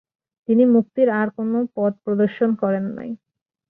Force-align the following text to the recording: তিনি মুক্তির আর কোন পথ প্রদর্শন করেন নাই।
তিনি 0.49 0.63
মুক্তির 0.73 1.07
আর 1.19 1.27
কোন 1.35 1.47
পথ 1.75 1.93
প্রদর্শন 2.05 2.49
করেন 2.61 2.85
নাই। 2.97 3.11